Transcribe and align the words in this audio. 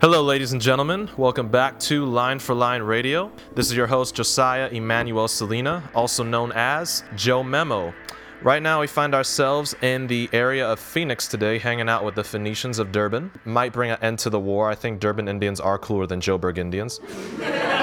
Hello, 0.00 0.22
ladies 0.22 0.54
and 0.54 0.62
gentlemen. 0.62 1.10
Welcome 1.18 1.50
back 1.50 1.78
to 1.80 2.06
Line 2.06 2.38
for 2.38 2.54
Line 2.54 2.80
Radio. 2.80 3.30
This 3.54 3.70
is 3.70 3.76
your 3.76 3.86
host, 3.86 4.14
Josiah 4.14 4.70
Emmanuel 4.72 5.28
Salina, 5.28 5.90
also 5.94 6.24
known 6.24 6.52
as 6.52 7.04
Joe 7.16 7.42
Memo. 7.42 7.92
Right 8.40 8.62
now, 8.62 8.80
we 8.80 8.86
find 8.86 9.14
ourselves 9.14 9.74
in 9.82 10.06
the 10.06 10.30
area 10.32 10.66
of 10.66 10.80
Phoenix 10.80 11.28
today, 11.28 11.58
hanging 11.58 11.90
out 11.90 12.02
with 12.02 12.14
the 12.14 12.24
Phoenicians 12.24 12.78
of 12.78 12.92
Durban. 12.92 13.30
Might 13.44 13.74
bring 13.74 13.90
an 13.90 13.98
end 14.00 14.18
to 14.20 14.30
the 14.30 14.40
war. 14.40 14.70
I 14.70 14.74
think 14.74 15.00
Durban 15.00 15.28
Indians 15.28 15.60
are 15.60 15.76
cooler 15.76 16.06
than 16.06 16.22
Joburg 16.22 16.56
Indians. 16.56 16.98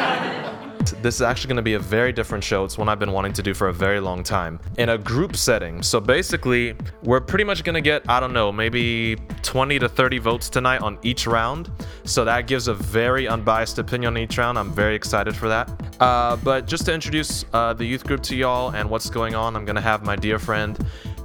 This 1.02 1.16
is 1.16 1.22
actually 1.22 1.50
going 1.50 1.58
to 1.58 1.62
be 1.62 1.74
a 1.74 1.80
very 1.80 2.12
different 2.12 2.44
show. 2.44 2.64
It's 2.64 2.78
one 2.78 2.90
I've 2.90 3.00
been 3.00 3.12
wanting 3.12 3.34
to 3.34 3.44
do 3.44 3.54
for 3.54 3.70
a 3.70 3.74
very 3.74 4.00
long 4.00 4.24
time 4.24 4.60
in 4.78 4.90
a 4.90 4.98
group 4.98 5.36
setting. 5.36 5.82
So 5.84 6.00
basically, 6.00 6.76
we're 7.04 7.22
pretty 7.22 7.44
much 7.44 7.64
going 7.64 7.76
to 7.76 7.82
get, 7.82 8.10
I 8.10 8.20
don't 8.20 8.34
know, 8.34 8.52
maybe 8.52 9.18
20 9.44 9.80
to 9.80 9.90
30 9.90 10.18
votes 10.20 10.50
tonight 10.50 10.82
on 10.82 10.98
each 11.04 11.28
round. 11.28 11.72
So 12.04 12.26
that 12.26 12.48
gives 12.48 12.68
a 12.68 12.74
very 12.74 13.28
unbiased 13.28 13.80
opinion 13.80 14.14
on 14.14 14.18
each 14.18 14.38
round. 14.38 14.58
I'm 14.58 14.72
very 14.72 14.96
excited 14.96 15.36
for 15.36 15.48
that. 15.48 15.70
Uh, 16.00 16.36
but 16.38 16.68
just 16.68 16.86
to 16.86 16.94
introduce 16.94 17.46
uh, 17.54 17.74
the 17.74 17.86
youth 17.86 18.06
group 18.06 18.24
to 18.24 18.36
y'all 18.36 18.70
and 18.70 18.90
what's 18.90 19.10
going 19.10 19.36
on, 19.36 19.56
I'm 19.56 19.66
going 19.66 19.76
to 19.76 19.82
have 19.82 20.04
my 20.04 20.16
dear 20.16 20.40
friend. 20.40 20.78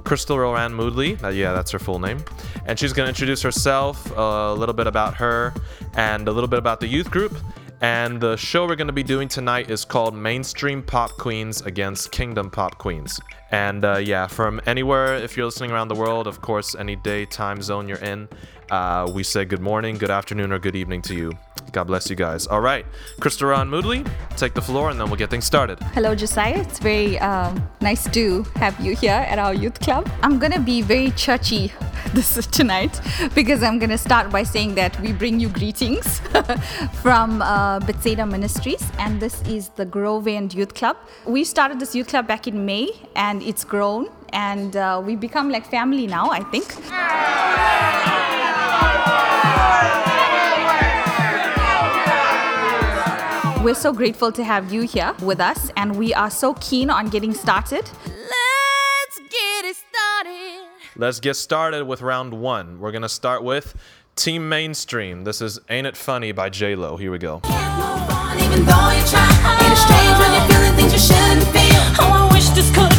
Crystal 0.03 0.37
Rowan 0.37 0.73
Moodley. 0.73 1.21
Uh, 1.23 1.29
yeah, 1.29 1.53
that's 1.53 1.71
her 1.71 1.79
full 1.79 1.99
name. 1.99 2.23
And 2.65 2.77
she's 2.77 2.93
going 2.93 3.05
to 3.05 3.09
introduce 3.09 3.41
herself, 3.41 4.11
a 4.15 4.53
little 4.53 4.73
bit 4.73 4.87
about 4.87 5.15
her, 5.15 5.53
and 5.95 6.27
a 6.27 6.31
little 6.31 6.47
bit 6.47 6.59
about 6.59 6.79
the 6.79 6.87
youth 6.87 7.09
group. 7.09 7.37
And 7.83 8.21
the 8.21 8.37
show 8.37 8.65
we're 8.65 8.77
going 8.77 8.87
to 8.87 8.93
be 8.93 9.03
doing 9.03 9.27
tonight 9.27 9.69
is 9.69 9.83
called 9.83 10.15
Mainstream 10.15 10.81
Pop 10.81 11.11
Queens 11.17 11.59
Against 11.59 12.13
Kingdom 12.13 12.49
Pop 12.49 12.77
Queens. 12.77 13.19
And 13.51 13.83
uh, 13.83 13.97
yeah, 13.97 14.25
from 14.27 14.61
anywhere, 14.65 15.15
if 15.17 15.35
you're 15.35 15.47
listening 15.47 15.71
around 15.71 15.89
the 15.89 15.95
world, 15.95 16.25
of 16.25 16.39
course, 16.39 16.75
any 16.75 16.95
day, 16.95 17.25
time 17.25 17.61
zone 17.61 17.89
you're 17.89 17.97
in, 17.97 18.29
uh, 18.73 19.11
we 19.13 19.21
say 19.21 19.45
good 19.45 19.61
morning, 19.61 19.97
good 19.97 20.09
afternoon, 20.09 20.51
or 20.51 20.57
good 20.57 20.75
evening 20.75 21.01
to 21.03 21.13
you. 21.13 21.31
God 21.71 21.85
bless 21.85 22.09
you 22.09 22.15
guys. 22.15 22.47
All 22.47 22.59
right, 22.59 22.85
Krista 23.19 23.49
Ron 23.49 23.69
Moodley, 23.69 24.01
take 24.35 24.53
the 24.53 24.61
floor 24.61 24.89
and 24.89 24.99
then 24.99 25.07
we'll 25.07 25.21
get 25.23 25.29
things 25.29 25.45
started. 25.45 25.79
Hello, 25.93 26.15
Josiah. 26.15 26.59
It's 26.59 26.79
very 26.79 27.19
um, 27.19 27.61
nice 27.81 28.09
to 28.11 28.43
have 28.55 28.79
you 28.79 28.95
here 28.95 29.21
at 29.33 29.37
our 29.37 29.53
youth 29.53 29.79
club. 29.79 30.09
I'm 30.23 30.39
gonna 30.39 30.59
be 30.59 30.81
very 30.81 31.11
churchy 31.11 31.71
this 32.13 32.47
tonight 32.47 32.99
because 33.35 33.61
I'm 33.61 33.77
gonna 33.77 33.97
start 33.97 34.31
by 34.31 34.43
saying 34.43 34.73
that 34.75 34.99
we 35.01 35.13
bring 35.13 35.39
you 35.39 35.49
greetings 35.49 36.19
from 37.03 37.41
uh, 37.43 37.79
Bethsaida 37.79 38.25
Ministries, 38.25 38.83
and 38.97 39.19
this 39.19 39.41
is 39.43 39.69
the 39.69 39.85
Grove 39.85 40.27
End 40.27 40.53
Youth 40.53 40.73
Club. 40.73 40.97
We 41.25 41.43
started 41.43 41.79
this 41.79 41.93
youth 41.95 42.07
club 42.07 42.27
back 42.27 42.47
in 42.47 42.65
May, 42.65 42.89
and 43.15 43.43
it's 43.43 43.63
grown, 43.63 44.09
and 44.31 44.75
uh, 44.75 45.01
we 45.05 45.15
become 45.15 45.51
like 45.51 45.65
family 45.69 46.07
now. 46.07 46.31
I 46.31 46.41
think. 46.51 48.32
We're 53.63 53.75
so 53.75 53.93
grateful 53.93 54.31
to 54.33 54.43
have 54.43 54.73
you 54.73 54.81
here 54.81 55.15
with 55.21 55.39
us, 55.39 55.71
and 55.77 55.95
we 55.95 56.13
are 56.13 56.29
so 56.29 56.53
keen 56.55 56.89
on 56.89 57.07
getting 57.07 57.33
started. 57.33 57.89
Let's 58.05 59.19
get 59.19 59.65
it 59.65 59.77
started. 59.77 60.67
Let's 60.97 61.19
get 61.21 61.35
started 61.35 61.85
with 61.85 62.01
round 62.01 62.33
one. 62.33 62.81
We're 62.81 62.91
going 62.91 63.03
to 63.03 63.09
start 63.09 63.41
with 63.41 63.73
Team 64.15 64.47
Mainstream. 64.49 65.23
This 65.23 65.41
is 65.41 65.59
Ain't 65.69 65.87
It 65.87 65.97
Funny 65.97 66.31
by 66.33 66.49
J-Lo. 66.49 66.97
Here 66.97 67.09
we 67.09 67.17
go. 67.17 67.39
Can't 67.39 67.77
move 67.77 68.09
on 68.11 68.37
even 68.37 68.65
though 68.65 68.91
you 68.91 69.03
try. 69.07 69.25
Ain't 69.61 69.73
it 69.73 69.77
strange 69.77 70.19
when 70.19 70.33
you're 70.33 70.47
feeling 70.51 70.75
things 70.75 70.93
you 70.93 70.99
shouldn't 70.99 71.47
feel? 71.49 71.81
Oh, 72.03 72.29
I 72.29 72.33
wish 72.33 72.49
this 72.49 72.69
could 72.75 72.92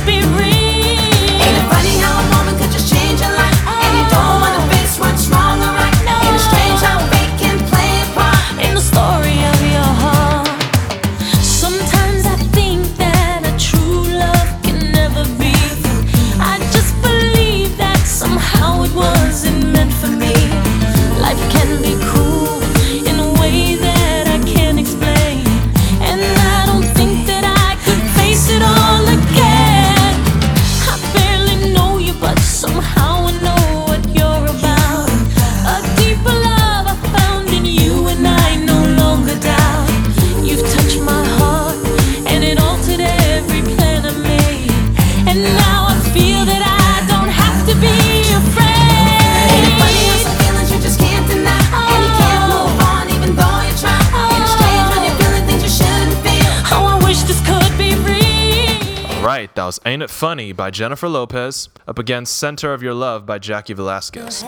was 59.75 59.81
Ain't 59.87 60.03
It 60.03 60.11
Funny 60.11 60.53
by 60.53 60.71
Jennifer 60.71 61.09
Lopez 61.09 61.69
up 61.89 61.99
against 61.99 62.39
Center 62.39 62.73
of 62.73 62.83
Your 62.83 62.95
Love 62.95 63.27
by 63.27 63.39
Jackie 63.39 63.73
Velasquez. 63.73 64.43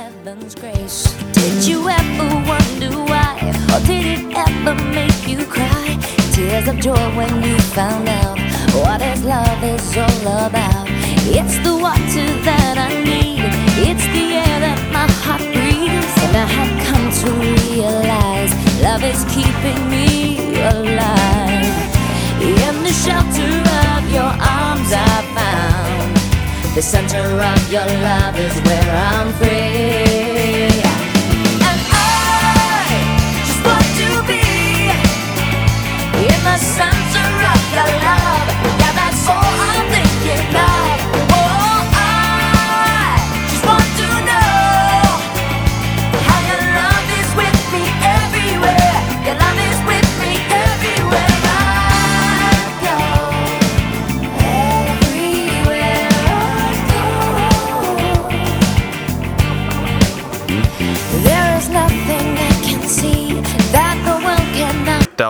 Did 1.33 1.67
you 1.67 1.89
ever 1.89 2.29
wonder 2.47 2.93
why? 3.11 3.35
Or 3.73 3.81
did 3.87 4.07
it 4.07 4.37
ever 4.37 4.75
make 4.93 5.27
you 5.27 5.45
cry? 5.47 5.99
Tears 6.33 6.69
of 6.69 6.79
joy 6.79 7.17
when 7.17 7.43
you 7.43 7.59
found 7.75 8.09
out 8.09 8.39
what 8.75 8.99
this 8.99 9.25
love 9.25 9.65
is 9.65 9.97
all 9.97 10.47
about. 10.47 10.87
It's 11.39 11.59
the 11.67 11.75
water 11.75 12.29
that 12.47 12.77
I 12.79 12.91
need, 13.03 13.43
it's 13.89 14.07
the 14.15 14.27
air 14.43 14.61
that 14.61 14.81
my 14.93 15.11
heart 15.25 15.43
breathes. 15.43 16.15
And 16.25 16.37
I 16.37 16.47
have 16.57 16.73
come 16.87 17.07
to 17.23 17.29
realize 17.75 18.53
love 18.81 19.03
is 19.03 19.25
keeping 19.35 19.91
me 19.91 20.61
alive. 20.63 21.86
The 26.77 26.83
center 26.83 27.41
of 27.41 27.73
your 27.73 27.87
love 27.87 28.39
is 28.39 28.55
where 28.61 28.91
I'm 28.91 29.33
free. 29.33 30.26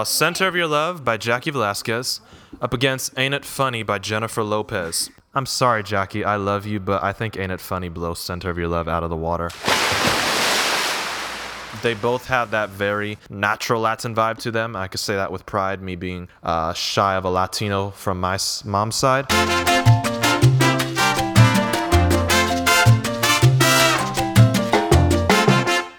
Center 0.06 0.46
of 0.46 0.54
Your 0.54 0.68
Love 0.68 1.04
by 1.04 1.16
Jackie 1.16 1.50
Velasquez 1.50 2.20
up 2.60 2.72
against 2.72 3.18
Ain't 3.18 3.34
It 3.34 3.44
Funny 3.44 3.82
by 3.82 3.98
Jennifer 3.98 4.44
Lopez. 4.44 5.10
I'm 5.34 5.46
sorry, 5.46 5.82
Jackie, 5.82 6.24
I 6.24 6.36
love 6.36 6.64
you, 6.64 6.78
but 6.78 7.02
I 7.02 7.12
think 7.12 7.36
Ain't 7.36 7.50
It 7.50 7.60
Funny 7.60 7.88
blows 7.88 8.20
Center 8.20 8.48
of 8.48 8.56
Your 8.56 8.68
Love 8.68 8.86
out 8.86 9.02
of 9.02 9.10
the 9.10 9.16
water. 9.16 9.50
They 11.82 11.94
both 11.94 12.28
have 12.28 12.52
that 12.52 12.70
very 12.70 13.18
natural 13.28 13.82
Latin 13.82 14.14
vibe 14.14 14.38
to 14.38 14.52
them. 14.52 14.76
I 14.76 14.86
could 14.86 15.00
say 15.00 15.16
that 15.16 15.32
with 15.32 15.44
pride, 15.44 15.82
me 15.82 15.96
being 15.96 16.28
uh, 16.42 16.72
shy 16.72 17.16
of 17.16 17.24
a 17.24 17.30
Latino 17.30 17.90
from 17.90 18.20
my 18.20 18.38
mom's 18.64 18.94
side. 18.94 19.95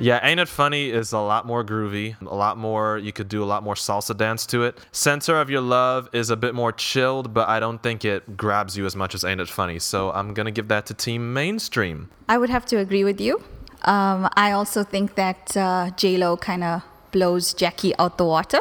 Yeah, 0.07 0.21
Ain't 0.23 0.39
It 0.39 0.47
Funny 0.47 0.89
is 0.89 1.11
a 1.11 1.19
lot 1.19 1.45
more 1.45 1.65
groovy, 1.65 2.15
a 2.21 2.33
lot 2.33 2.57
more, 2.57 2.97
you 2.97 3.11
could 3.11 3.27
do 3.27 3.43
a 3.43 3.49
lot 3.53 3.61
more 3.61 3.73
salsa 3.75 4.15
dance 4.15 4.45
to 4.45 4.63
it. 4.63 4.77
Center 4.93 5.35
of 5.41 5.49
Your 5.49 5.59
Love 5.59 6.07
is 6.13 6.29
a 6.29 6.37
bit 6.37 6.55
more 6.55 6.71
chilled, 6.71 7.33
but 7.33 7.49
I 7.49 7.59
don't 7.59 7.83
think 7.83 8.05
it 8.05 8.37
grabs 8.37 8.77
you 8.77 8.85
as 8.85 8.95
much 8.95 9.13
as 9.13 9.25
Ain't 9.25 9.41
It 9.41 9.49
Funny. 9.49 9.79
So 9.79 10.13
I'm 10.13 10.33
going 10.33 10.45
to 10.45 10.51
give 10.53 10.69
that 10.69 10.85
to 10.85 10.93
Team 10.93 11.33
Mainstream. 11.33 12.09
I 12.29 12.37
would 12.37 12.49
have 12.49 12.65
to 12.67 12.77
agree 12.77 13.03
with 13.03 13.19
you. 13.19 13.43
Um, 13.83 14.29
I 14.37 14.53
also 14.53 14.81
think 14.85 15.15
that 15.15 15.57
uh, 15.57 15.91
Lo 16.01 16.37
kind 16.37 16.63
of 16.63 16.83
blows 17.11 17.53
Jackie 17.53 17.93
out 17.99 18.17
the 18.17 18.23
water. 18.23 18.59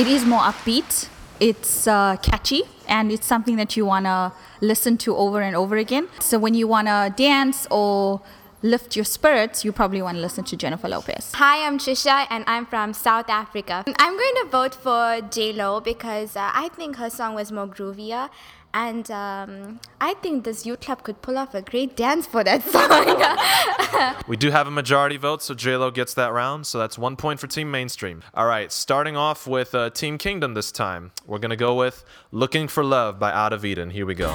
It 0.00 0.08
is 0.08 0.24
more 0.24 0.40
upbeat. 0.40 1.08
It's 1.38 1.86
uh, 1.86 2.16
catchy, 2.16 2.64
and 2.88 3.12
it's 3.12 3.26
something 3.28 3.54
that 3.54 3.76
you 3.76 3.86
wanna 3.86 4.32
listen 4.60 4.98
to 4.98 5.16
over 5.16 5.40
and 5.40 5.54
over 5.54 5.76
again. 5.76 6.08
So 6.18 6.40
when 6.40 6.54
you 6.54 6.66
wanna 6.66 7.14
dance 7.16 7.68
or 7.70 8.20
lift 8.62 8.96
your 8.96 9.04
spirits, 9.04 9.64
you 9.64 9.72
probably 9.72 10.02
want 10.02 10.16
to 10.16 10.20
listen 10.20 10.44
to 10.44 10.56
Jennifer 10.56 10.88
Lopez. 10.88 11.32
Hi, 11.34 11.66
I'm 11.66 11.78
Trisha 11.78 12.26
and 12.30 12.44
I'm 12.46 12.66
from 12.66 12.92
South 12.92 13.28
Africa. 13.28 13.84
I'm 13.98 14.16
going 14.16 14.34
to 14.44 14.48
vote 14.50 14.74
for 14.74 15.20
J 15.30 15.52
Lo 15.52 15.80
because 15.80 16.36
uh, 16.36 16.50
I 16.52 16.68
think 16.68 16.96
her 16.96 17.10
song 17.10 17.34
was 17.34 17.50
more 17.50 17.66
groovier. 17.66 18.28
And 18.72 19.10
um, 19.10 19.80
I 20.00 20.14
think 20.14 20.44
this 20.44 20.64
youth 20.64 20.80
club 20.80 21.02
could 21.02 21.22
pull 21.22 21.36
off 21.36 21.54
a 21.54 21.62
great 21.62 21.96
dance 21.96 22.26
for 22.26 22.44
that 22.44 22.62
song. 22.72 24.16
We 24.28 24.36
do 24.36 24.50
have 24.50 24.68
a 24.68 24.70
majority 24.70 25.16
vote, 25.16 25.42
so 25.42 25.54
JLo 25.54 25.92
gets 25.92 26.14
that 26.14 26.32
round. 26.32 26.66
So 26.66 26.78
that's 26.78 26.96
one 26.96 27.16
point 27.16 27.40
for 27.40 27.48
Team 27.48 27.70
Mainstream. 27.70 28.22
All 28.32 28.46
right, 28.46 28.70
starting 28.70 29.16
off 29.16 29.46
with 29.46 29.74
uh, 29.74 29.90
Team 29.90 30.16
Kingdom 30.18 30.54
this 30.54 30.70
time. 30.70 31.10
We're 31.26 31.40
going 31.40 31.50
to 31.50 31.56
go 31.56 31.74
with 31.74 32.04
Looking 32.30 32.68
for 32.68 32.84
Love 32.84 33.18
by 33.18 33.32
Out 33.32 33.52
of 33.52 33.64
Eden. 33.64 33.90
Here 33.90 34.06
we 34.06 34.14
go. 34.14 34.30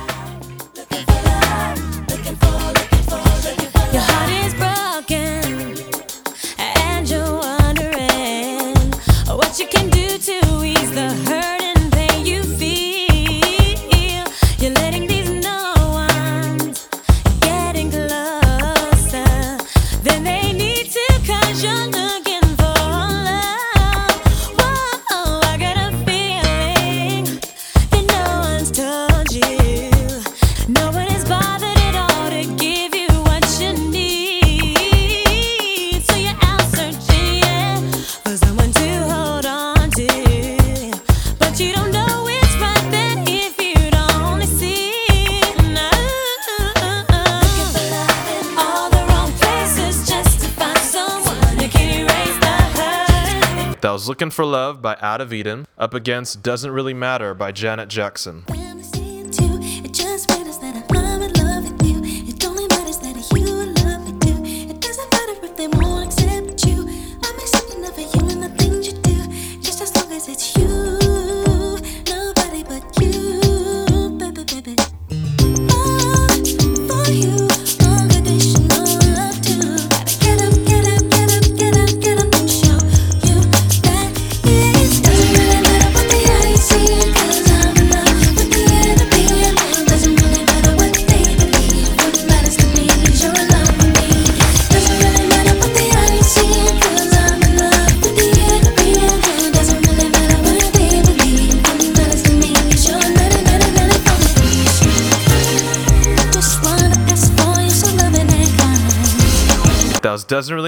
Looking 54.16 54.32
for 54.32 54.46
Love 54.46 54.82
by 54.82 54.96
Out 55.02 55.20
of 55.20 55.34
Eden, 55.34 55.68
up 55.78 55.94
against 55.94 56.42
Doesn't 56.42 56.72
Really 56.72 56.94
Matter 56.94 57.34
by 57.34 57.52
Janet 57.52 57.90
Jackson. 57.90 58.46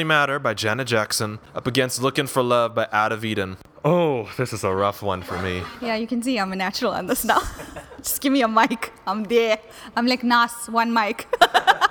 Matter 0.08 0.40
by 0.40 0.54
Janet 0.54 0.88
Jackson, 0.88 1.40
up 1.54 1.68
against 1.68 2.02
Looking 2.02 2.28
for 2.28 2.42
Love 2.42 2.74
by 2.74 2.88
Out 2.94 3.12
of 3.12 3.26
Eden. 3.26 3.58
Oh, 3.84 4.30
this 4.38 4.54
is 4.54 4.64
a 4.64 4.74
rough 4.74 5.04
one 5.04 5.22
for 5.22 5.38
me. 5.40 5.64
Yeah, 5.82 5.96
you 5.96 6.08
can 6.08 6.24
see 6.24 6.40
I'm 6.40 6.54
a 6.54 6.56
natural 6.56 6.94
on 6.94 7.08
this 7.08 7.26
now. 7.26 7.42
Just 7.98 8.22
give 8.22 8.32
me 8.32 8.42
a 8.42 8.48
mic. 8.48 8.94
I'm 9.06 9.26
there. 9.26 9.60
I'm 9.96 10.08
like 10.08 10.24
Nas, 10.24 10.54
one 10.70 10.94
mic. 10.94 11.28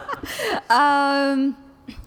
um, 0.70 1.56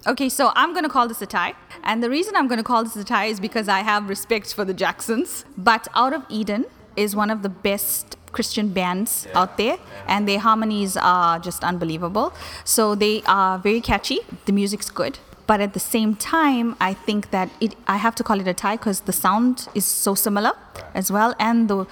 okay, 0.08 0.30
so 0.30 0.52
I'm 0.56 0.74
going 0.74 0.84
to 0.84 0.90
call 0.90 1.08
this 1.08 1.22
a 1.22 1.28
tie. 1.28 1.54
And 1.84 2.04
the 2.04 2.10
reason 2.10 2.36
I'm 2.36 2.48
going 2.48 2.58
to 2.58 2.64
call 2.64 2.84
this 2.84 2.96
a 2.96 3.04
tie 3.04 3.26
is 3.26 3.40
because 3.40 3.70
I 3.70 3.82
have 3.82 4.10
respect 4.10 4.54
for 4.54 4.66
the 4.66 4.74
Jacksons. 4.74 5.46
But 5.58 5.88
Out 5.94 6.14
of 6.14 6.26
Eden 6.28 6.66
is 6.96 7.16
one 7.16 7.30
of 7.30 7.44
the 7.44 7.50
best 7.50 8.18
Christian 8.32 8.70
bands 8.70 9.28
out 9.34 9.58
there, 9.58 9.78
and 10.08 10.28
their 10.28 10.40
harmonies 10.40 10.98
are 10.98 11.40
just 11.40 11.64
unbelievable. 11.64 12.34
So 12.64 12.96
they 12.96 13.24
are 13.26 13.58
very 13.58 13.82
catchy. 13.82 14.20
The 14.46 14.52
music's 14.52 14.90
good. 14.90 15.20
But 15.50 15.62
at 15.62 15.74
the 15.74 15.80
same 15.96 16.12
time, 16.16 16.76
I 16.80 16.94
think 16.94 17.32
that 17.32 17.50
it, 17.60 17.72
I 17.88 17.98
have 17.98 18.14
to 18.20 18.24
call 18.24 18.40
it 18.40 18.48
a 18.48 18.54
tie 18.54 18.78
because 18.78 19.00
the 19.10 19.16
sound 19.26 19.68
is 19.74 19.86
so 20.06 20.14
similar 20.14 20.54
as 20.94 21.12
well, 21.12 21.34
and 21.40 21.68
the 21.68 21.88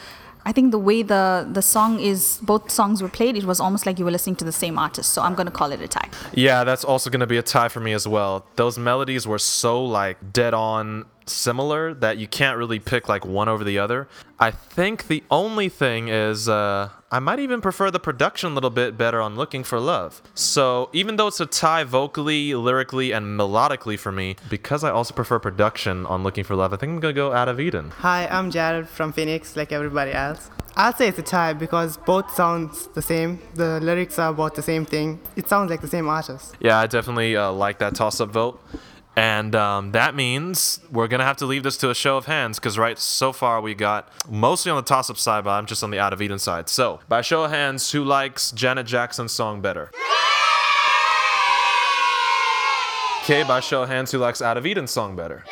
I 0.49 0.51
think 0.51 0.71
the 0.71 0.83
way 0.89 1.01
the 1.01 1.25
the 1.57 1.63
song 1.63 1.99
is, 1.99 2.39
both 2.43 2.69
songs 2.69 3.01
were 3.01 3.13
played, 3.19 3.35
it 3.35 3.45
was 3.45 3.59
almost 3.59 3.87
like 3.87 3.97
you 3.99 4.05
were 4.05 4.15
listening 4.17 4.35
to 4.41 4.45
the 4.45 4.57
same 4.63 4.77
artist. 4.77 5.11
So 5.11 5.23
I'm 5.23 5.33
gonna 5.33 5.57
call 5.59 5.71
it 5.71 5.81
a 5.81 5.87
tie. 5.87 6.09
Yeah, 6.33 6.63
that's 6.63 6.85
also 6.85 7.09
to 7.09 7.25
be 7.25 7.37
a 7.37 7.41
tie 7.41 7.69
for 7.69 7.79
me 7.79 7.93
as 7.93 8.07
well. 8.07 8.45
Those 8.57 8.77
melodies 8.77 9.25
were 9.25 9.39
so 9.39 9.83
like 9.83 10.17
dead 10.31 10.53
on 10.53 11.05
similar 11.25 11.95
that 11.95 12.17
you 12.17 12.27
can't 12.27 12.57
really 12.59 12.79
pick 12.79 13.09
like 13.09 13.25
one 13.25 13.49
over 13.49 13.63
the 13.63 13.79
other. 13.79 14.07
I 14.39 14.51
think 14.51 15.07
the 15.07 15.23
only 15.31 15.67
thing 15.67 16.09
is 16.09 16.47
uh, 16.47 16.89
I 17.09 17.19
might 17.19 17.39
even 17.39 17.61
prefer 17.61 17.89
the 17.89 18.01
production 18.01 18.51
a 18.51 18.53
little 18.53 18.69
bit 18.69 18.97
better 18.97 19.21
on 19.21 19.37
Looking 19.37 19.63
for 19.63 19.79
Love. 19.79 20.21
So 20.35 20.89
even 20.91 21.15
though 21.15 21.27
it's 21.27 21.39
a 21.39 21.45
tie 21.45 21.85
vocally, 21.85 22.53
lyrically, 22.53 23.13
and 23.13 23.39
melodically 23.39 23.97
for 23.97 24.11
me, 24.11 24.35
because 24.49 24.83
I 24.83 24.91
also 24.91 25.13
prefer 25.13 25.39
production 25.39 26.05
on 26.05 26.23
Looking 26.23 26.43
for 26.43 26.57
Love, 26.57 26.73
I 26.73 26.75
think 26.75 26.91
I'm 26.91 26.99
gonna 26.99 27.13
go 27.13 27.31
Out 27.31 27.47
of 27.47 27.61
Eden. 27.61 27.91
Hi, 27.99 28.27
I'm 28.27 28.51
Jared 28.51 28.89
from 28.89 29.13
Phoenix, 29.13 29.55
like 29.55 29.71
everybody 29.71 30.11
else. 30.11 30.49
I'll 30.75 30.93
say 30.93 31.07
it's 31.07 31.17
a 31.17 31.21
tie 31.21 31.53
because 31.53 31.95
both 31.95 32.29
sounds 32.35 32.87
the 32.87 33.01
same. 33.01 33.39
The 33.53 33.79
lyrics 33.79 34.19
are 34.19 34.31
about 34.31 34.55
the 34.55 34.61
same 34.61 34.83
thing. 34.85 35.21
It 35.37 35.47
sounds 35.47 35.69
like 35.69 35.79
the 35.79 35.87
same 35.87 36.09
artist. 36.09 36.55
Yeah, 36.59 36.77
I 36.77 36.87
definitely 36.87 37.37
uh, 37.37 37.53
like 37.53 37.79
that 37.79 37.95
toss-up 37.95 38.31
vote. 38.31 38.61
And 39.17 39.55
um, 39.55 39.93
that 39.93 40.13
means 40.13 40.79
we're 40.91 41.07
gonna 41.07 41.25
have 41.25 41.37
to 41.37 41.47
leave 41.47 41.63
this 41.63 41.75
to 41.77 41.89
a 41.89 41.95
show 41.95 42.17
of 42.17 42.27
hands 42.27 42.59
because 42.59 42.77
right 42.77 42.99
so 42.99 43.33
far 43.33 43.59
we 43.61 43.73
got 43.73 44.07
mostly 44.29 44.69
on 44.69 44.75
the 44.75 44.83
toss-up 44.83 45.17
side, 45.17 45.43
but 45.43 45.49
I'm 45.49 45.65
just 45.65 45.83
on 45.83 45.89
the 45.89 45.97
out 45.97 46.13
of 46.13 46.21
Eden 46.21 46.37
side. 46.37 46.69
So 46.69 46.99
by 47.09 47.21
show 47.21 47.43
of 47.43 47.49
hands, 47.49 47.91
who 47.91 48.03
likes 48.03 48.51
Janet 48.51 48.85
Jackson's 48.85 49.31
song 49.31 49.59
better? 49.59 49.89
Okay, 53.23 53.43
by 53.43 53.59
show 53.59 53.83
of 53.83 53.89
hands, 53.89 54.11
who 54.11 54.19
likes 54.19 54.41
Out 54.41 54.55
of 54.55 54.65
Eden's 54.65 54.91
song 54.91 55.15
better? 55.15 55.43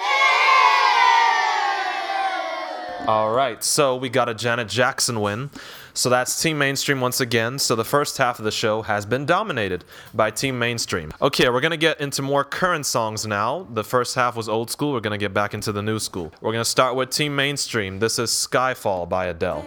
All 3.08 3.34
right, 3.34 3.62
so 3.64 3.96
we 3.96 4.10
got 4.10 4.30
a 4.30 4.34
Janet 4.34 4.70
Jackson 4.70 5.20
win. 5.20 5.50
So 5.96 6.10
that's 6.10 6.42
Team 6.42 6.58
Mainstream 6.58 7.00
once 7.00 7.22
again. 7.22 7.58
So 7.58 7.74
the 7.74 7.86
first 7.86 8.18
half 8.18 8.38
of 8.38 8.44
the 8.44 8.52
show 8.52 8.82
has 8.82 9.06
been 9.06 9.26
dominated 9.26 9.86
by 10.14 10.30
Team 10.30 10.60
Mainstream. 10.60 11.14
Okay, 11.22 11.50
we're 11.50 11.62
gonna 11.62 11.78
get 11.78 12.02
into 12.02 12.22
more 12.22 12.44
current 12.44 12.86
songs 12.86 13.26
now. 13.26 13.66
The 13.74 13.84
first 13.84 14.14
half 14.14 14.36
was 14.36 14.50
old 14.50 14.70
school. 14.70 14.92
We're 14.92 15.00
gonna 15.00 15.18
get 15.18 15.34
back 15.34 15.54
into 15.54 15.72
the 15.72 15.82
new 15.82 16.00
school. 16.00 16.34
We're 16.42 16.52
gonna 16.52 16.66
start 16.66 16.96
with 16.98 17.12
Team 17.12 17.34
Mainstream. 17.34 18.00
This 18.00 18.20
is 18.20 18.30
Skyfall 18.30 19.08
by 19.08 19.28
Adele. 19.28 19.66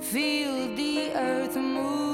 Feel 0.00 0.74
the 0.74 1.12
earth 1.14 1.56
move 1.56 2.11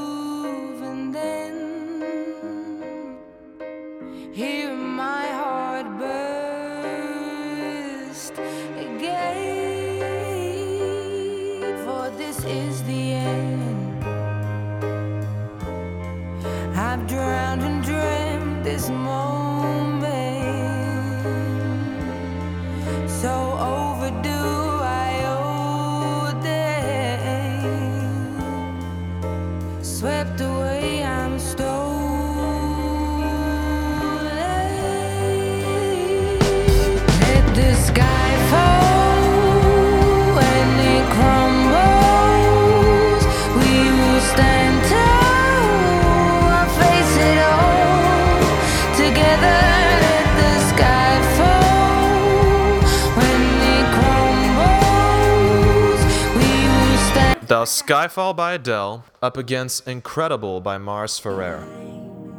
The 57.58 57.64
Skyfall 57.64 58.36
by 58.36 58.52
Adele 58.52 59.04
up 59.20 59.36
against 59.36 59.88
Incredible 59.88 60.60
by 60.60 60.78
Mars 60.78 61.18
Ferrer. 61.18 61.66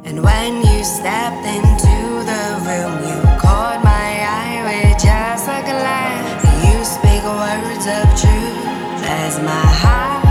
And 0.02 0.24
when 0.24 0.64
you 0.64 0.82
stepped 0.82 1.44
into 1.44 2.24
the 2.24 2.56
room, 2.64 2.96
you 3.04 3.20
caught 3.38 3.82
my 3.84 3.90
eye 3.90 4.62
with 4.64 4.98
just 4.98 5.44
a 5.44 5.60
glance. 5.60 6.42
You 6.64 6.82
speak 6.86 7.22
words 7.22 7.86
of 7.86 8.08
truth 8.18 9.04
as 9.04 9.38
my 9.40 9.66
heart 9.82 10.29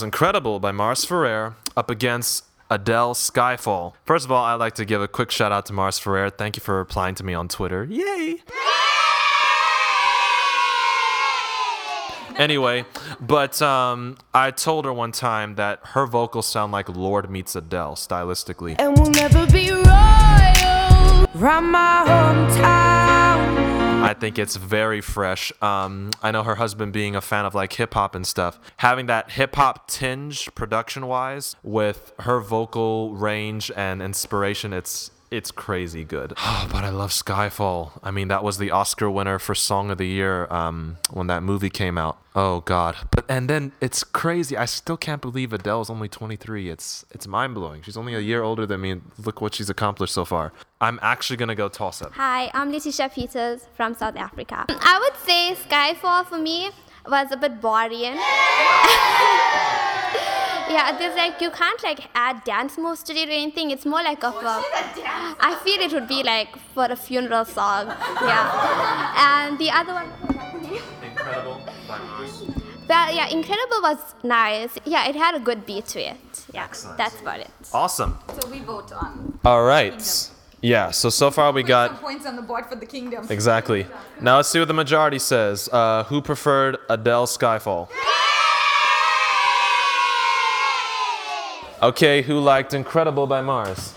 was 0.00 0.04
Incredible 0.04 0.60
by 0.60 0.72
Mars 0.72 1.04
Ferrer 1.04 1.56
up 1.76 1.90
against 1.90 2.46
Adele 2.70 3.12
Skyfall. 3.12 3.92
First 4.06 4.24
of 4.24 4.32
all, 4.32 4.42
I'd 4.42 4.54
like 4.54 4.74
to 4.76 4.86
give 4.86 5.02
a 5.02 5.08
quick 5.08 5.30
shout 5.30 5.52
out 5.52 5.66
to 5.66 5.74
Mars 5.74 5.98
Ferrer. 5.98 6.30
Thank 6.30 6.56
you 6.56 6.62
for 6.62 6.78
replying 6.78 7.14
to 7.16 7.24
me 7.24 7.34
on 7.34 7.48
Twitter. 7.48 7.84
Yay! 7.84 8.38
Anyway, 12.38 12.86
but 13.20 13.60
um, 13.60 14.16
I 14.32 14.50
told 14.52 14.86
her 14.86 14.92
one 14.94 15.12
time 15.12 15.56
that 15.56 15.80
her 15.88 16.06
vocals 16.06 16.46
sound 16.46 16.72
like 16.72 16.88
Lorde 16.88 17.28
meets 17.28 17.54
Adele 17.54 17.96
stylistically. 17.96 18.76
And 18.78 18.98
we'll 18.98 19.10
never 19.10 19.46
be 19.52 19.70
royal. 19.70 19.84
My 21.34 22.04
hometown. 22.08 23.29
I 24.02 24.14
think 24.14 24.38
it's 24.38 24.56
very 24.56 25.00
fresh. 25.00 25.52
Um, 25.62 26.10
I 26.22 26.30
know 26.30 26.42
her 26.42 26.56
husband 26.56 26.92
being 26.92 27.14
a 27.14 27.20
fan 27.20 27.44
of 27.44 27.54
like 27.54 27.74
hip 27.74 27.94
hop 27.94 28.14
and 28.14 28.26
stuff, 28.26 28.58
having 28.78 29.06
that 29.06 29.32
hip 29.32 29.56
hop 29.56 29.88
tinge 29.88 30.52
production 30.54 31.06
wise 31.06 31.54
with 31.62 32.12
her 32.20 32.40
vocal 32.40 33.14
range 33.14 33.70
and 33.76 34.00
inspiration, 34.02 34.72
it's 34.72 35.10
it's 35.30 35.50
crazy 35.50 36.04
good. 36.04 36.30
but 36.72 36.84
I 36.84 36.90
love 36.90 37.10
Skyfall. 37.10 37.92
I 38.02 38.10
mean, 38.10 38.28
that 38.28 38.42
was 38.42 38.58
the 38.58 38.70
Oscar 38.70 39.10
winner 39.10 39.38
for 39.38 39.54
Song 39.54 39.90
of 39.90 39.98
the 39.98 40.06
Year 40.06 40.46
um, 40.52 40.96
when 41.10 41.28
that 41.28 41.42
movie 41.42 41.70
came 41.70 41.96
out. 41.96 42.18
Oh 42.34 42.60
God! 42.60 42.96
But 43.10 43.24
and 43.28 43.50
then 43.50 43.72
it's 43.80 44.04
crazy. 44.04 44.56
I 44.56 44.64
still 44.64 44.96
can't 44.96 45.20
believe 45.20 45.52
Adele's 45.52 45.90
only 45.90 46.08
23. 46.08 46.70
It's 46.70 47.04
it's 47.10 47.26
mind 47.26 47.54
blowing. 47.54 47.82
She's 47.82 47.96
only 47.96 48.14
a 48.14 48.20
year 48.20 48.42
older 48.42 48.66
than 48.66 48.80
me. 48.80 48.90
and 48.92 49.02
Look 49.24 49.40
what 49.40 49.54
she's 49.54 49.68
accomplished 49.68 50.14
so 50.14 50.24
far. 50.24 50.52
I'm 50.80 51.00
actually 51.02 51.36
gonna 51.38 51.56
go 51.56 51.68
toss 51.68 52.00
up. 52.02 52.12
Hi, 52.12 52.50
I'm 52.54 52.70
Letitia 52.70 53.08
Peters 53.08 53.66
from 53.76 53.94
South 53.94 54.16
Africa. 54.16 54.64
I 54.68 54.98
would 55.00 55.16
say 55.26 55.56
Skyfall 55.68 56.26
for 56.26 56.38
me 56.38 56.70
was 57.06 57.32
a 57.32 57.36
bit 57.36 57.60
boring. 57.60 58.18
yeah, 60.70 60.96
there's 60.98 61.16
like 61.16 61.40
you 61.40 61.50
can't 61.50 61.82
like 61.82 62.00
add 62.14 62.42
dance 62.44 62.78
moves 62.78 63.02
to 63.04 63.12
it 63.14 63.28
or 63.28 63.32
anything. 63.32 63.70
It's 63.70 63.84
more 63.86 64.02
like 64.02 64.22
of 64.24 64.34
a. 64.36 64.62
I 65.48 65.58
feel 65.64 65.80
it 65.80 65.92
would 65.92 66.08
be 66.08 66.22
like 66.22 66.56
for 66.74 66.84
a 66.84 66.96
funeral 66.96 67.44
song. 67.44 67.86
Yeah, 68.32 69.14
and 69.28 69.58
the 69.58 69.70
other 69.70 69.94
one. 69.94 70.08
Incredible 71.02 71.60
by 71.88 71.98
Mars. 71.98 72.42
But 72.86 73.14
yeah, 73.14 73.28
Incredible 73.28 73.80
was 73.82 73.98
nice. 74.24 74.70
Yeah, 74.84 75.08
it 75.08 75.14
had 75.14 75.34
a 75.34 75.40
good 75.40 75.64
beat 75.66 75.86
to 75.94 76.00
it. 76.00 76.16
Yeah, 76.52 76.64
Excellent. 76.64 76.98
that's 76.98 77.20
about 77.20 77.40
it. 77.40 77.50
Awesome. 77.72 78.18
So 78.40 78.48
we 78.50 78.58
vote 78.60 78.92
on. 78.92 79.38
All 79.44 79.62
right. 79.64 80.02
Yeah, 80.62 80.90
so 80.90 81.08
so 81.08 81.30
far 81.30 81.52
we 81.52 81.62
Some 81.62 81.68
got 81.68 82.00
points 82.02 82.26
on 82.26 82.36
the 82.36 82.42
board 82.42 82.66
for 82.66 82.74
the 82.76 82.86
kingdom. 82.86 83.26
exactly. 83.30 83.86
Now 84.20 84.36
let's 84.36 84.48
see 84.48 84.58
what 84.58 84.68
the 84.68 84.74
majority 84.74 85.18
says. 85.18 85.68
Uh, 85.72 86.04
who 86.04 86.20
preferred 86.20 86.78
Adele 86.88 87.26
Skyfall? 87.26 87.88
Okay, 91.82 92.20
who 92.20 92.40
liked 92.40 92.74
Incredible 92.74 93.26
by 93.26 93.40
Mars? 93.40 93.94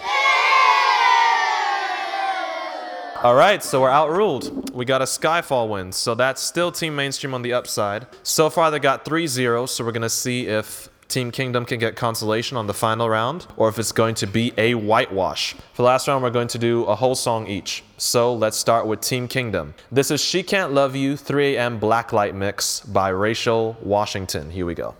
All 3.21 3.35
right, 3.35 3.61
so 3.61 3.81
we're 3.81 3.89
outruled. 3.89 4.73
We 4.73 4.85
got 4.85 5.01
a 5.01 5.05
Skyfall 5.05 5.67
win, 5.67 5.91
so 5.91 6.15
that's 6.15 6.41
still 6.41 6.71
Team 6.71 6.95
Mainstream 6.95 7.33
on 7.33 7.41
the 7.41 7.51
upside. 7.51 8.07
So 8.23 8.49
far, 8.49 8.71
they 8.71 8.79
got 8.79 9.03
3 9.03 9.27
0, 9.27 9.65
so 9.65 9.83
we're 9.83 9.91
going 9.91 10.01
to 10.01 10.09
see 10.09 10.47
if 10.47 10.87
Team 11.09 11.29
Kingdom 11.29 11.65
can 11.65 11.77
get 11.77 11.97
consolation 11.97 12.55
on 12.55 12.67
the 12.67 12.73
final 12.73 13.09
round 13.09 13.47
or 13.57 13.67
if 13.67 13.77
it's 13.77 13.91
going 13.91 14.15
to 14.15 14.27
be 14.27 14.53
a 14.57 14.75
whitewash. 14.75 15.53
For 15.73 15.81
the 15.81 15.83
last 15.83 16.07
round, 16.07 16.23
we're 16.23 16.29
going 16.29 16.47
to 16.49 16.57
do 16.57 16.85
a 16.85 16.95
whole 16.95 17.15
song 17.15 17.47
each. 17.47 17.83
So 17.97 18.33
let's 18.33 18.55
start 18.57 18.87
with 18.87 19.01
Team 19.01 19.27
Kingdom. 19.27 19.73
This 19.91 20.09
is 20.09 20.23
She 20.23 20.41
Can't 20.41 20.71
Love 20.71 20.95
You 20.95 21.17
3 21.17 21.57
a.m. 21.57 21.81
Blacklight 21.81 22.33
Mix 22.33 22.79
by 22.79 23.09
Rachel 23.09 23.75
Washington. 23.81 24.51
Here 24.51 24.65
we 24.65 24.73
go. 24.73 24.95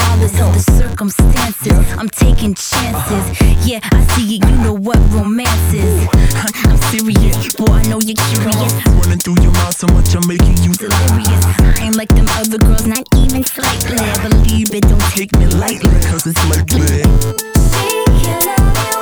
regardless 0.00 0.40
of 0.40 0.54
the 0.54 0.72
circumstances. 0.72 1.92
I'm 1.98 2.08
taking 2.08 2.54
chances. 2.54 3.24
Yeah, 3.66 3.80
I 3.82 4.06
see 4.14 4.36
it, 4.36 4.48
you 4.48 4.56
know 4.64 4.74
what 4.74 4.98
romance 5.10 5.74
is. 5.74 6.08
I'm 6.64 6.76
serious, 6.88 7.54
boy, 7.54 7.66
I 7.66 7.82
know 7.84 8.00
you're 8.00 8.16
curious. 8.16 8.72
Running 9.04 9.18
through 9.18 9.42
your 9.42 9.52
mind 9.52 9.74
so 9.74 9.86
much, 9.88 10.14
I'm 10.14 10.26
making 10.26 10.58
you 10.64 10.72
delirious. 10.74 11.44
I 11.60 11.84
ain't 11.84 11.96
like 11.96 12.08
them 12.08 12.26
other 12.40 12.58
girls, 12.58 12.86
not 12.86 13.04
even 13.16 13.44
slightly. 13.44 13.98
Believe 14.28 14.74
it, 14.74 14.82
don't 14.82 15.00
take 15.12 15.32
me 15.36 15.46
lightly, 15.46 15.90
cause 16.08 16.26
it's 16.26 16.42
my 16.48 16.62
good. 16.64 17.04
She 17.04 17.88
can 18.04 18.40
love 18.46 18.94
you. 18.94 18.99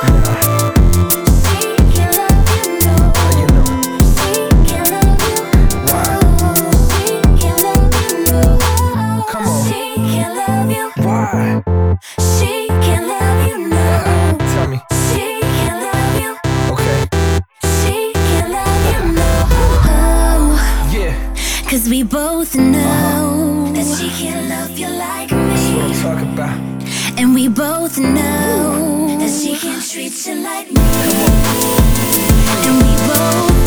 We 21.89 22.03
both 22.03 22.55
know 22.55 23.71
that 23.73 23.97
she 23.97 24.09
can't 24.09 24.47
love 24.47 24.77
you 24.77 24.89
like 24.89 25.31
me. 25.31 25.37
That's 25.37 25.73
what 25.73 25.85
I'm 25.85 25.93
talking 26.03 26.33
about. 26.33 27.19
And 27.19 27.33
we 27.33 27.47
both 27.47 27.97
know 27.97 29.07
Ooh. 29.09 29.17
that 29.17 29.31
she 29.31 29.57
can't 29.57 29.83
treat 29.83 30.13
you 30.27 30.35
like 30.35 30.71
me. 30.71 30.81
And 32.67 32.77
we 32.77 32.93
both 33.07 33.58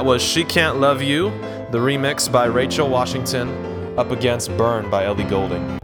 that 0.00 0.06
was 0.06 0.22
She 0.22 0.44
Can't 0.44 0.80
Love 0.80 1.02
You, 1.02 1.28
the 1.72 1.78
remix 1.78 2.32
by 2.32 2.46
Rachel 2.46 2.88
Washington, 2.88 3.50
up 3.98 4.10
against 4.10 4.48
Burn 4.56 4.88
by 4.88 5.04
Ellie 5.04 5.24
Goulding. 5.24 5.78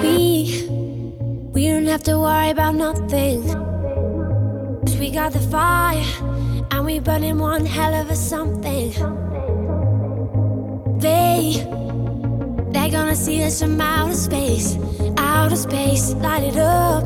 We, 0.00 0.64
we 1.52 1.66
don't 1.66 1.86
have 1.86 2.04
to 2.04 2.16
worry 2.16 2.50
about 2.50 2.76
nothing. 2.76 3.42
Cause 4.82 4.96
we 4.98 5.10
got 5.10 5.32
the 5.32 5.40
fire, 5.40 6.04
and 6.70 6.84
we 6.84 7.00
burning 7.00 7.40
one 7.40 7.66
hell 7.66 7.92
of 7.92 8.08
a 8.08 8.14
something. 8.14 8.92
They, 11.00 11.54
they're 12.70 12.92
gonna 12.92 13.16
see 13.16 13.42
us 13.42 13.60
from 13.60 13.80
outer 13.80 14.14
space, 14.14 14.78
outer 15.16 15.56
space, 15.56 16.14
light 16.14 16.44
it 16.44 16.56
up. 16.56 17.02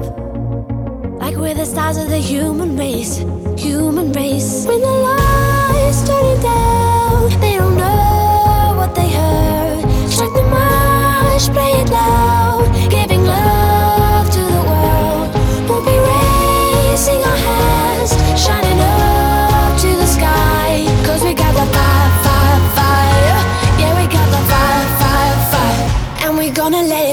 Like 1.19 1.37
we're 1.37 1.55
the 1.55 1.65
stars 1.65 1.97
of 1.97 2.11
the 2.11 2.19
human 2.19 2.77
race 2.77 3.25
human 3.69 4.13
race. 4.13 4.67
When 4.67 4.81
the 4.81 4.95
lights 5.09 6.01
turn 6.09 6.41
down, 6.41 7.41
they 7.43 7.55
don't 7.61 7.77
know 7.77 8.75
what 8.79 8.95
they 8.95 9.09
heard. 9.21 9.85
Strike 10.15 10.35
the 10.41 10.47
march, 10.59 11.45
play 11.57 11.73
it 11.83 11.91
loud, 11.91 12.67
giving 12.91 13.25
love 13.25 14.27
to 14.37 14.43
the 14.57 14.63
world. 14.71 15.29
We'll 15.69 15.85
be 15.93 15.97
raising 16.11 17.21
our 17.31 17.41
hands, 17.49 18.11
shining 18.45 18.81
up 18.81 19.71
to 19.83 19.91
the 20.03 20.09
sky. 20.17 20.71
Cause 21.07 21.23
we 21.27 21.33
got 21.35 21.53
the 21.61 21.67
fire, 21.77 22.11
fire, 22.25 22.61
fire. 22.79 23.39
Yeah, 23.81 23.93
we 23.99 24.05
got 24.17 24.29
the 24.37 24.43
fire, 24.51 24.87
fire, 25.01 25.39
fire. 25.53 25.85
And 26.25 26.31
we're 26.39 26.57
gonna 26.61 26.85
let 26.95 27.08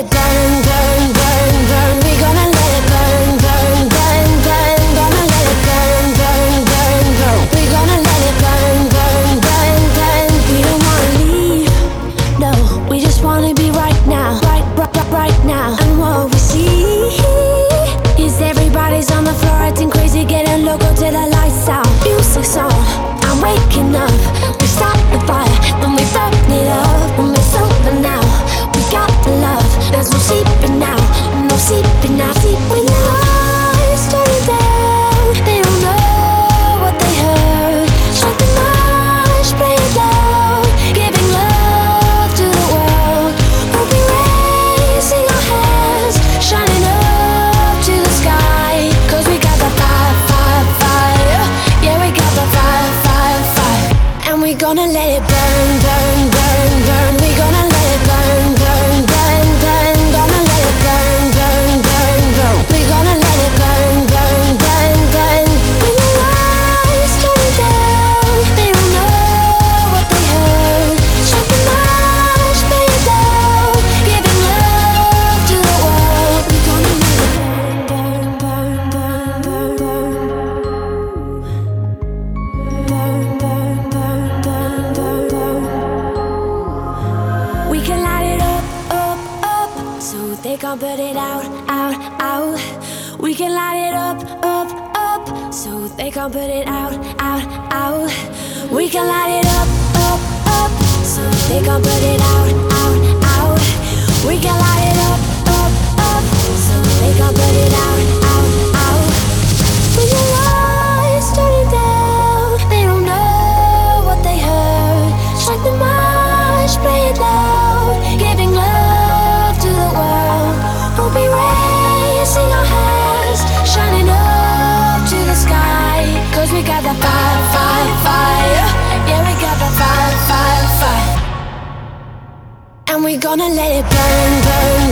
wanna 133.37 133.53
let 133.53 133.71
it 133.71 133.83
burn, 133.83 134.43
burn. 134.43 134.84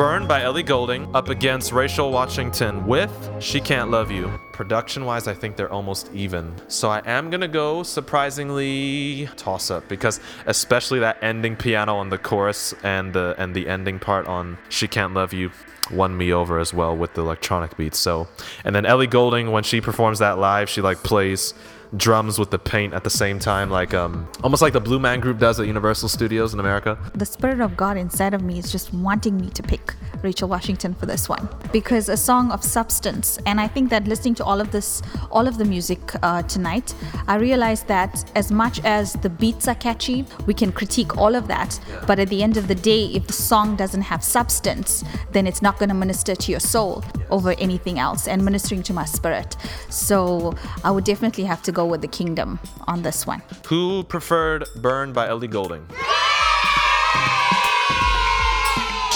Burn 0.00 0.26
by 0.26 0.40
Ellie 0.40 0.62
Goulding 0.62 1.14
up 1.14 1.28
against 1.28 1.72
Rachel 1.72 2.10
Washington 2.10 2.86
with 2.86 3.12
She 3.38 3.60
Can't 3.60 3.90
Love 3.90 4.10
You. 4.10 4.40
Production 4.50 5.04
wise, 5.04 5.28
I 5.28 5.34
think 5.34 5.56
they're 5.56 5.70
almost 5.70 6.10
even. 6.14 6.54
So 6.68 6.88
I 6.88 7.02
am 7.04 7.28
gonna 7.28 7.46
go 7.46 7.82
surprisingly 7.82 9.28
toss 9.36 9.70
up 9.70 9.86
because 9.90 10.18
especially 10.46 11.00
that 11.00 11.18
ending 11.22 11.54
piano 11.54 11.96
on 11.96 12.08
the 12.08 12.16
chorus 12.16 12.72
and 12.82 13.12
the 13.12 13.34
and 13.36 13.54
the 13.54 13.68
ending 13.68 13.98
part 13.98 14.26
on 14.26 14.56
She 14.70 14.88
Can't 14.88 15.12
Love 15.12 15.34
You 15.34 15.50
won 15.90 16.16
me 16.16 16.32
over 16.32 16.58
as 16.58 16.72
well 16.72 16.96
with 16.96 17.12
the 17.12 17.20
electronic 17.20 17.76
beats. 17.76 17.98
So 17.98 18.26
and 18.64 18.74
then 18.74 18.86
Ellie 18.86 19.06
Goulding 19.06 19.50
when 19.50 19.64
she 19.64 19.82
performs 19.82 20.18
that 20.20 20.38
live, 20.38 20.70
she 20.70 20.80
like 20.80 21.02
plays 21.02 21.52
drums 21.96 22.38
with 22.38 22.50
the 22.50 22.58
paint 22.58 22.94
at 22.94 23.04
the 23.04 23.10
same 23.10 23.38
time, 23.38 23.70
like 23.70 23.94
um 23.94 24.28
almost 24.42 24.62
like 24.62 24.72
the 24.72 24.80
Blue 24.80 24.98
Man 24.98 25.20
Group 25.20 25.38
does 25.38 25.58
at 25.60 25.66
Universal 25.66 26.08
Studios 26.08 26.54
in 26.54 26.60
America. 26.60 26.98
the 27.14 27.26
spirit 27.26 27.60
of 27.60 27.76
God 27.76 27.96
inside 27.96 28.34
of 28.34 28.42
me 28.42 28.58
is 28.58 28.70
just 28.70 28.92
wanting 28.92 29.36
me 29.40 29.50
to 29.50 29.62
pick 29.62 29.94
Rachel 30.22 30.48
Washington 30.48 30.94
for 30.94 31.06
this 31.06 31.28
one 31.28 31.48
because 31.72 32.08
a 32.08 32.16
song 32.16 32.50
of 32.50 32.62
substance. 32.62 33.38
And 33.46 33.60
I 33.60 33.66
think 33.66 33.90
that 33.90 34.06
listening 34.06 34.34
to 34.36 34.44
all 34.44 34.60
of 34.60 34.70
this, 34.70 35.02
all 35.30 35.46
of 35.46 35.58
the 35.58 35.64
music 35.64 36.00
uh, 36.22 36.42
tonight, 36.42 36.94
I 37.26 37.36
realized 37.36 37.86
that 37.88 38.30
as 38.34 38.52
much 38.52 38.80
as 38.84 39.14
the 39.14 39.30
beats 39.30 39.66
are 39.68 39.74
catchy, 39.74 40.26
we 40.46 40.54
can 40.54 40.72
critique 40.72 41.16
all 41.16 41.34
of 41.34 41.48
that. 41.48 41.80
But 42.06 42.18
at 42.18 42.28
the 42.28 42.42
end 42.42 42.56
of 42.56 42.68
the 42.68 42.74
day, 42.74 43.06
if 43.06 43.26
the 43.26 43.32
song 43.32 43.76
doesn't 43.76 44.02
have 44.02 44.22
substance, 44.22 45.04
then 45.32 45.46
it's 45.46 45.62
not 45.62 45.78
going 45.78 45.88
to 45.88 45.94
minister 45.94 46.34
to 46.34 46.50
your 46.50 46.60
soul 46.60 47.02
over 47.30 47.52
anything 47.58 47.98
else 47.98 48.28
and 48.28 48.44
ministering 48.44 48.82
to 48.84 48.92
my 48.92 49.04
spirit. 49.04 49.56
So 49.88 50.54
I 50.84 50.90
would 50.90 51.04
definitely 51.04 51.44
have 51.44 51.62
to 51.62 51.72
go 51.72 51.84
with 51.84 52.00
the 52.00 52.08
kingdom 52.08 52.58
on 52.86 53.02
this 53.02 53.26
one. 53.26 53.42
Who 53.66 54.04
preferred 54.04 54.66
Burn 54.76 55.12
by 55.12 55.28
Ellie 55.28 55.48
Goulding? 55.48 55.86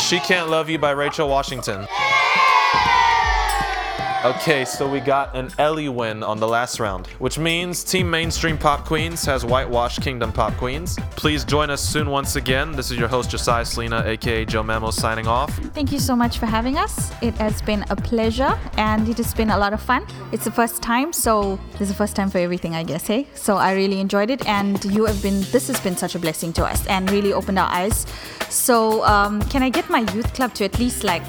She 0.08 0.18
Can't 0.20 0.50
Love 0.50 0.68
You 0.68 0.78
by 0.78 0.90
Rachel 0.90 1.28
Washington. 1.28 1.86
Okay, 4.24 4.64
so 4.64 4.88
we 4.88 5.00
got 5.00 5.36
an 5.36 5.50
Ellie 5.58 5.90
win 5.90 6.22
on 6.22 6.40
the 6.40 6.48
last 6.48 6.80
round, 6.80 7.08
which 7.18 7.38
means 7.38 7.84
Team 7.84 8.08
Mainstream 8.08 8.56
Pop 8.56 8.86
Queens 8.86 9.22
has 9.26 9.44
whitewashed 9.44 10.00
Kingdom 10.00 10.32
Pop 10.32 10.54
Queens. 10.54 10.98
Please 11.10 11.44
join 11.44 11.68
us 11.68 11.82
soon 11.82 12.08
once 12.08 12.34
again. 12.34 12.72
This 12.72 12.90
is 12.90 12.96
your 12.96 13.06
host 13.06 13.28
Josiah 13.28 13.66
Selena, 13.66 14.02
aka 14.06 14.46
Joe 14.46 14.62
Memo, 14.62 14.90
signing 14.92 15.26
off. 15.26 15.54
Thank 15.74 15.92
you 15.92 15.98
so 15.98 16.16
much 16.16 16.38
for 16.38 16.46
having 16.46 16.78
us. 16.78 17.12
It 17.20 17.34
has 17.34 17.60
been 17.60 17.84
a 17.90 17.96
pleasure 17.96 18.58
and 18.78 19.06
it 19.10 19.18
has 19.18 19.34
been 19.34 19.50
a 19.50 19.58
lot 19.58 19.74
of 19.74 19.82
fun. 19.82 20.06
It's 20.32 20.44
the 20.44 20.52
first 20.52 20.80
time, 20.80 21.12
so 21.12 21.60
it's 21.78 21.90
the 21.90 21.94
first 21.94 22.16
time 22.16 22.30
for 22.30 22.38
everything, 22.38 22.74
I 22.74 22.82
guess, 22.82 23.06
hey? 23.06 23.28
So 23.34 23.58
I 23.58 23.74
really 23.74 24.00
enjoyed 24.00 24.30
it 24.30 24.46
and 24.48 24.82
you 24.86 25.04
have 25.04 25.20
been, 25.22 25.42
this 25.52 25.68
has 25.68 25.78
been 25.80 25.98
such 25.98 26.14
a 26.14 26.18
blessing 26.18 26.54
to 26.54 26.64
us 26.64 26.86
and 26.86 27.10
really 27.10 27.34
opened 27.34 27.58
our 27.58 27.70
eyes. 27.70 28.06
So, 28.48 29.04
um, 29.04 29.42
can 29.50 29.62
I 29.62 29.68
get 29.68 29.90
my 29.90 30.00
youth 30.14 30.32
club 30.32 30.54
to 30.54 30.64
at 30.64 30.78
least 30.78 31.04
like 31.04 31.26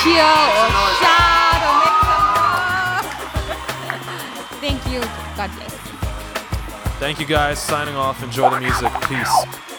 cheer 0.00 0.22
or 0.22 0.94
shout 0.96 1.31
God 5.36 5.50
bless. 5.56 5.74
Thank 6.98 7.18
you 7.18 7.26
guys. 7.26 7.58
Signing 7.58 7.96
off. 7.96 8.22
Enjoy 8.22 8.50
the 8.50 8.60
music. 8.60 8.92
Peace. 9.08 9.71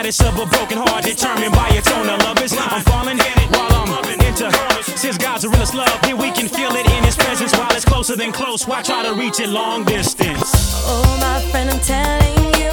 Status 0.00 0.20
of 0.20 0.38
a 0.38 0.46
broken 0.46 0.78
heart 0.78 1.04
determined 1.04 1.52
by 1.52 1.68
its 1.70 1.90
owner. 1.92 2.16
Love 2.24 2.42
is 2.42 2.54
I'm 2.56 2.82
falling 2.84 3.18
while 3.50 3.70
I'm 3.70 4.20
into. 4.20 4.50
Since 4.96 5.18
God's 5.18 5.42
the 5.42 5.50
realest 5.50 5.74
love, 5.74 5.92
here 6.04 6.16
we 6.16 6.30
can 6.30 6.48
feel 6.48 6.70
it 6.74 6.86
in 6.86 7.04
His 7.04 7.16
presence. 7.16 7.52
While 7.52 7.70
it's 7.72 7.84
closer 7.84 8.16
than 8.16 8.32
close, 8.32 8.66
why 8.66 8.82
try 8.82 9.02
to 9.02 9.12
reach 9.12 9.40
it 9.40 9.48
long 9.48 9.84
distance? 9.84 10.52
Oh, 10.86 11.18
my 11.20 11.40
friend, 11.50 11.70
I'm 11.70 11.80
telling 11.80 12.38
you, 12.60 12.70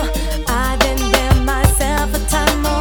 I've 0.47 0.79
been 0.79 1.11
there 1.11 1.35
myself 1.43 2.15
a 2.15 2.29
time. 2.29 2.76